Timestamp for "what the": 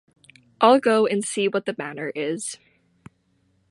1.47-1.75